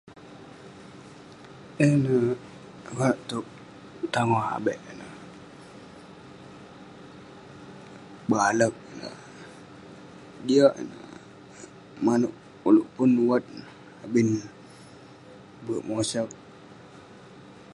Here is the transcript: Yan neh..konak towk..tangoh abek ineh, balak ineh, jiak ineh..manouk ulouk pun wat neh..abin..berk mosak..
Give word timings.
Yan 1.77 1.93
neh..konak 2.03 3.15
towk..tangoh 3.29 4.45
abek 4.55 4.79
ineh, 4.91 5.13
balak 8.29 8.75
ineh, 8.91 9.15
jiak 10.47 10.73
ineh..manouk 10.83 12.35
ulouk 12.67 12.89
pun 12.95 13.11
wat 13.29 13.43
neh..abin..berk 13.55 15.81
mosak.. 15.87 16.29